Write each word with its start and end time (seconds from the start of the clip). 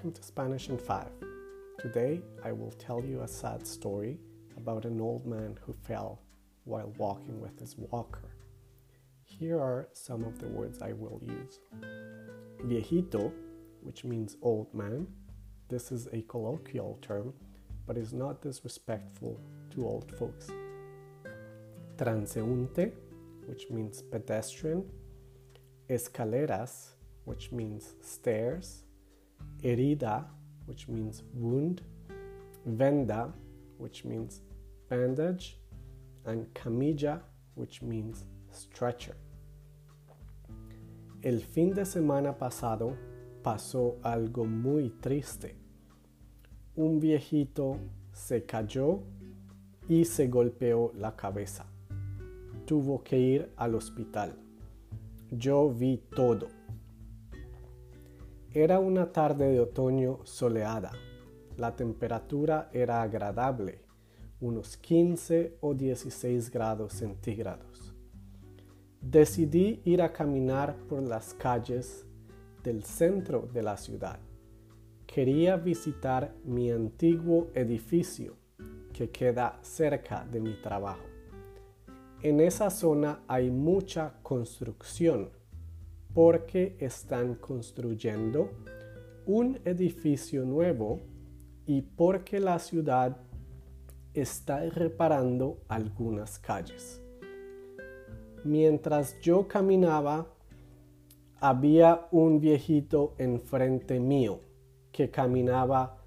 Welcome 0.00 0.22
to 0.22 0.26
Spanish 0.26 0.70
in 0.70 0.78
5. 0.78 1.08
Today 1.78 2.22
I 2.42 2.52
will 2.52 2.70
tell 2.70 3.04
you 3.04 3.20
a 3.20 3.28
sad 3.28 3.66
story 3.66 4.18
about 4.56 4.86
an 4.86 4.98
old 4.98 5.26
man 5.26 5.58
who 5.60 5.74
fell 5.74 6.22
while 6.64 6.94
walking 6.96 7.38
with 7.38 7.60
his 7.60 7.76
walker. 7.76 8.30
Here 9.26 9.60
are 9.60 9.90
some 9.92 10.24
of 10.24 10.38
the 10.38 10.48
words 10.48 10.80
I 10.80 10.94
will 10.94 11.20
use 11.22 11.58
Viejito, 12.64 13.30
which 13.82 14.04
means 14.04 14.38
old 14.40 14.72
man. 14.72 15.06
This 15.68 15.92
is 15.92 16.08
a 16.14 16.22
colloquial 16.22 16.98
term, 17.02 17.34
but 17.86 17.98
is 17.98 18.14
not 18.14 18.40
disrespectful 18.40 19.38
to 19.74 19.84
old 19.84 20.10
folks. 20.16 20.48
Transeunte, 21.98 22.90
which 23.44 23.68
means 23.68 24.00
pedestrian. 24.00 24.82
Escaleras, 25.90 26.94
which 27.26 27.52
means 27.52 27.96
stairs. 28.00 28.84
Herida, 29.62 30.24
which 30.66 30.88
means 30.88 31.22
wound. 31.34 31.82
Venda, 32.66 33.32
which 33.78 34.04
means 34.04 34.42
bandage. 34.88 35.58
And 36.24 36.52
camilla, 36.54 37.22
which 37.54 37.82
means 37.82 38.24
stretcher. 38.50 39.16
El 41.22 41.40
fin 41.40 41.74
de 41.74 41.84
semana 41.84 42.38
pasado 42.38 42.96
pasó 43.42 43.98
algo 44.02 44.44
muy 44.44 44.90
triste. 45.00 45.54
Un 46.76 46.98
viejito 46.98 47.78
se 48.12 48.44
cayó 48.44 49.00
y 49.88 50.04
se 50.04 50.28
golpeó 50.28 50.92
la 50.94 51.16
cabeza. 51.16 51.66
Tuvo 52.64 53.02
que 53.02 53.18
ir 53.18 53.50
al 53.56 53.74
hospital. 53.74 54.34
Yo 55.30 55.70
vi 55.70 55.98
todo. 56.14 56.48
Era 58.52 58.80
una 58.80 59.12
tarde 59.12 59.52
de 59.52 59.60
otoño 59.60 60.18
soleada. 60.24 60.90
La 61.56 61.76
temperatura 61.76 62.68
era 62.72 63.00
agradable, 63.00 63.78
unos 64.40 64.76
15 64.76 65.58
o 65.60 65.72
16 65.72 66.50
grados 66.50 66.94
centígrados. 66.94 67.94
Decidí 69.00 69.80
ir 69.84 70.02
a 70.02 70.12
caminar 70.12 70.74
por 70.88 71.00
las 71.00 71.32
calles 71.34 72.04
del 72.64 72.82
centro 72.82 73.48
de 73.52 73.62
la 73.62 73.76
ciudad. 73.76 74.18
Quería 75.06 75.56
visitar 75.56 76.34
mi 76.42 76.72
antiguo 76.72 77.52
edificio 77.54 78.34
que 78.92 79.10
queda 79.10 79.60
cerca 79.62 80.26
de 80.28 80.40
mi 80.40 80.60
trabajo. 80.60 81.06
En 82.20 82.40
esa 82.40 82.68
zona 82.68 83.20
hay 83.28 83.48
mucha 83.48 84.14
construcción 84.24 85.30
porque 86.14 86.76
están 86.80 87.34
construyendo 87.34 88.50
un 89.26 89.60
edificio 89.64 90.44
nuevo 90.44 91.00
y 91.66 91.82
porque 91.82 92.40
la 92.40 92.58
ciudad 92.58 93.16
está 94.12 94.68
reparando 94.70 95.58
algunas 95.68 96.38
calles. 96.38 97.00
Mientras 98.44 99.20
yo 99.20 99.46
caminaba, 99.46 100.26
había 101.38 102.08
un 102.10 102.40
viejito 102.40 103.14
enfrente 103.18 104.00
mío 104.00 104.40
que 104.90 105.10
caminaba 105.10 105.98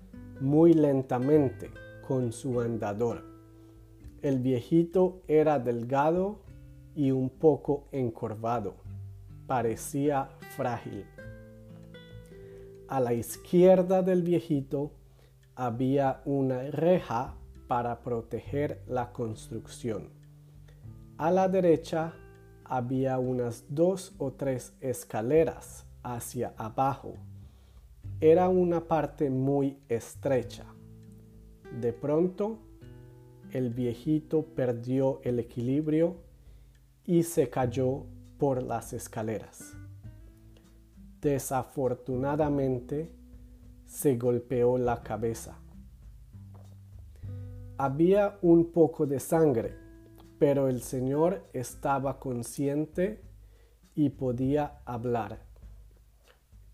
muy 0.41 0.73
lentamente 0.73 1.71
con 2.05 2.33
su 2.33 2.59
andador. 2.59 3.23
El 4.21 4.39
viejito 4.39 5.21
era 5.27 5.59
delgado 5.59 6.39
y 6.95 7.11
un 7.11 7.29
poco 7.29 7.87
encorvado. 7.91 8.75
Parecía 9.47 10.29
frágil. 10.55 11.05
A 12.87 12.99
la 12.99 13.13
izquierda 13.13 14.01
del 14.01 14.21
viejito 14.21 14.91
había 15.55 16.21
una 16.25 16.63
reja 16.71 17.35
para 17.67 18.01
proteger 18.01 18.81
la 18.87 19.11
construcción. 19.11 20.09
A 21.17 21.31
la 21.31 21.47
derecha 21.47 22.13
había 22.63 23.19
unas 23.19 23.65
dos 23.69 24.13
o 24.17 24.31
tres 24.31 24.73
escaleras 24.79 25.85
hacia 26.03 26.53
abajo. 26.57 27.15
Era 28.19 28.49
una 28.49 28.87
parte 28.87 29.29
muy 29.29 29.77
estrecha. 29.89 30.65
De 31.81 31.93
pronto, 31.93 32.59
el 33.51 33.69
viejito 33.69 34.43
perdió 34.43 35.19
el 35.23 35.39
equilibrio 35.39 36.15
y 37.05 37.23
se 37.23 37.49
cayó 37.49 38.05
por 38.43 38.61
las 38.61 38.91
escaleras. 38.91 39.73
Desafortunadamente, 41.21 43.09
se 43.85 44.17
golpeó 44.17 44.77
la 44.77 45.01
cabeza. 45.01 45.57
Había 47.77 48.37
un 48.41 48.73
poco 48.73 49.05
de 49.05 49.21
sangre 49.21 49.77
pero 50.43 50.67
el 50.67 50.81
Señor 50.81 51.41
estaba 51.53 52.19
consciente 52.19 53.21
y 53.95 54.09
podía 54.09 54.81
hablar. 54.83 55.39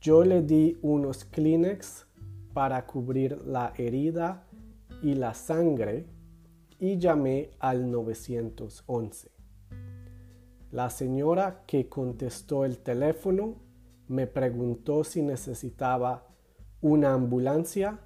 Yo 0.02 0.24
le 0.24 0.42
di 0.42 0.80
unos 0.82 1.24
Kleenex 1.24 2.08
para 2.52 2.88
cubrir 2.88 3.46
la 3.46 3.74
herida 3.78 4.48
y 5.04 5.14
la 5.14 5.36
sangre 5.36 6.08
y 6.80 6.98
llamé 6.98 7.52
al 7.60 7.92
911. 7.92 9.39
La 10.72 10.92
señora 10.92 11.64
que 11.66 11.90
contestó 11.90 12.64
el 12.64 12.78
teléfono 12.78 13.56
me 14.08 14.28
preguntó 14.28 15.04
si 15.04 15.24
necesitaba 15.24 16.28
una 16.80 17.14
ambulancia, 17.14 18.02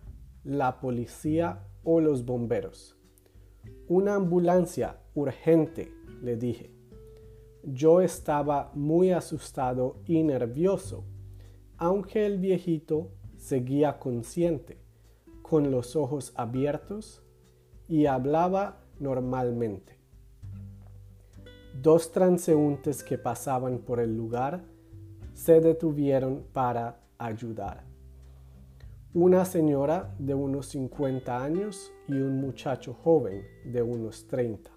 la 0.45 0.79
policía 0.79 1.67
o 1.83 1.99
los 1.99 2.25
bomberos. 2.25 2.97
Una 3.89 4.15
ambulancia 4.15 5.01
urgente, 5.13 5.91
le 6.21 6.37
dije. 6.37 6.73
Yo 7.63 7.99
estaba 7.99 8.71
muy 8.73 9.11
asustado 9.11 9.97
y 10.05 10.23
nervioso, 10.23 11.03
aunque 11.77 12.25
el 12.25 12.39
viejito 12.39 13.11
seguía 13.35 13.99
consciente, 13.99 14.77
con 15.41 15.69
los 15.69 15.97
ojos 15.97 16.31
abiertos 16.35 17.23
y 17.89 18.05
hablaba 18.05 18.85
normalmente. 18.99 20.02
Dos 21.81 22.11
transeúntes 22.11 23.03
que 23.03 23.17
pasaban 23.17 23.79
por 23.79 23.99
el 23.99 24.15
lugar 24.15 24.63
se 25.33 25.59
detuvieron 25.59 26.45
para 26.53 26.99
ayudar. 27.17 27.83
Una 29.13 29.45
señora 29.45 30.13
de 30.19 30.33
unos 30.33 30.67
50 30.67 31.43
años 31.43 31.91
y 32.07 32.13
un 32.13 32.39
muchacho 32.39 32.93
joven 32.93 33.43
de 33.65 33.81
unos 33.81 34.27
30. 34.27 34.71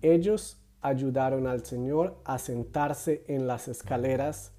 Ellos 0.00 0.62
ayudaron 0.80 1.46
al 1.46 1.64
Señor 1.64 2.16
a 2.24 2.38
sentarse 2.38 3.24
en 3.28 3.46
las 3.46 3.68
escaleras 3.68 4.52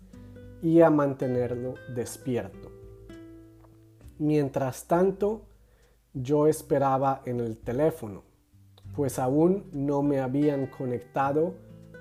y 0.62 0.82
a 0.82 0.90
mantenerlo 0.90 1.74
despierto. 1.94 2.72
Mientras 4.20 4.88
tanto, 4.88 5.48
yo 6.14 6.48
esperaba 6.48 7.22
en 7.26 7.42
el 7.42 7.58
teléfono, 7.58 8.24
pues 8.96 9.20
aún 9.20 9.66
no 9.72 10.02
me 10.04 10.20
habían 10.20 10.68
conectado 10.68 11.56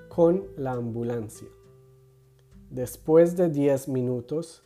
con 0.09 0.45
la 0.57 0.73
ambulancia. 0.73 1.47
Después 2.69 3.35
de 3.35 3.49
10 3.49 3.87
minutos, 3.87 4.63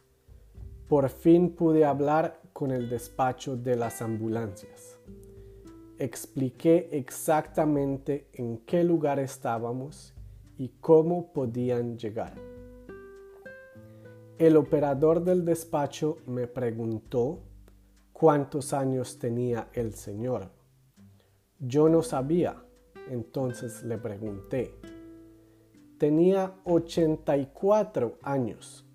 por 0.87 1.09
fin 1.09 1.55
pude 1.55 1.85
hablar 1.85 2.41
con 2.53 2.71
el 2.71 2.89
despacho 2.89 3.55
de 3.55 3.75
las 3.75 4.01
ambulancias 4.01 4.97
expliqué 5.99 6.89
exactamente 6.91 8.29
en 8.33 8.59
qué 8.59 8.83
lugar 8.83 9.19
estábamos 9.19 10.13
y 10.57 10.69
cómo 10.79 11.31
podían 11.33 11.97
llegar. 11.97 12.33
El 14.37 14.55
operador 14.55 15.23
del 15.23 15.45
despacho 15.45 16.17
me 16.27 16.47
preguntó 16.47 17.39
cuántos 18.13 18.73
años 18.73 19.17
tenía 19.17 19.69
el 19.73 19.93
señor. 19.95 20.51
Yo 21.59 21.89
no 21.89 22.03
sabía, 22.03 22.63
entonces 23.09 23.83
le 23.83 23.97
pregunté. 23.97 24.75
Tenía 25.97 26.53
84 26.65 28.19
años. 28.21 28.85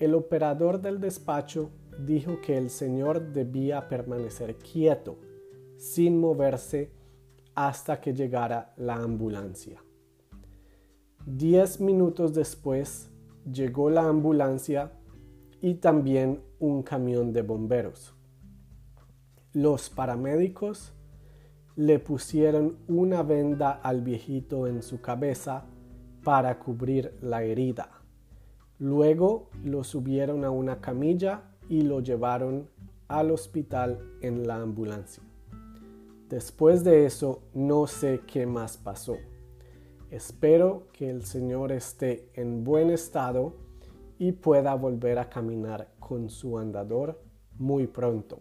El 0.00 0.14
operador 0.14 0.80
del 0.80 1.00
despacho 1.00 1.70
dijo 2.04 2.40
que 2.40 2.56
el 2.56 2.70
señor 2.70 3.32
debía 3.32 3.88
permanecer 3.88 4.56
quieto 4.56 5.18
sin 5.76 6.18
moverse 6.18 6.90
hasta 7.54 8.00
que 8.00 8.14
llegara 8.14 8.74
la 8.76 8.96
ambulancia. 8.96 9.80
Diez 11.24 11.80
minutos 11.80 12.34
después 12.34 13.10
llegó 13.48 13.90
la 13.90 14.08
ambulancia 14.08 14.92
y 15.60 15.74
también 15.74 16.42
un 16.58 16.82
camión 16.82 17.32
de 17.32 17.42
bomberos. 17.42 18.14
Los 19.52 19.88
paramédicos 19.88 20.94
le 21.80 21.98
pusieron 21.98 22.76
una 22.88 23.22
venda 23.22 23.70
al 23.70 24.02
viejito 24.02 24.66
en 24.66 24.82
su 24.82 25.00
cabeza 25.00 25.64
para 26.22 26.58
cubrir 26.58 27.16
la 27.22 27.42
herida. 27.42 28.02
Luego 28.78 29.48
lo 29.64 29.82
subieron 29.82 30.44
a 30.44 30.50
una 30.50 30.82
camilla 30.82 31.42
y 31.70 31.80
lo 31.80 32.00
llevaron 32.00 32.68
al 33.08 33.30
hospital 33.30 33.98
en 34.20 34.46
la 34.46 34.56
ambulancia. 34.56 35.22
Después 36.28 36.84
de 36.84 37.06
eso, 37.06 37.44
no 37.54 37.86
sé 37.86 38.20
qué 38.26 38.44
más 38.44 38.76
pasó. 38.76 39.16
Espero 40.10 40.88
que 40.92 41.08
el 41.08 41.24
Señor 41.24 41.72
esté 41.72 42.28
en 42.34 42.62
buen 42.62 42.90
estado 42.90 43.54
y 44.18 44.32
pueda 44.32 44.74
volver 44.74 45.18
a 45.18 45.30
caminar 45.30 45.88
con 45.98 46.28
su 46.28 46.58
andador 46.58 47.22
muy 47.56 47.86
pronto. 47.86 48.38